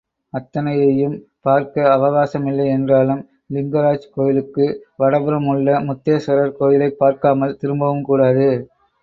அத்தனையையும் 0.33 1.17
பார்க்க 1.39 1.83
அவகாசமில்லை 1.97 2.65
என்றாலும், 2.67 3.21
லிங்கராஜ் 3.53 4.09
கோயிலுக்கு 4.13 4.65
வடபுறம் 4.97 5.47
உள்ள 5.47 5.79
முக்தேஸ்வரர் 5.81 6.57
கோயிலைப் 6.57 6.99
பார்க்காமல் 6.99 7.57
திரும்பவும் 7.57 8.03
கூடாது. 8.03 8.49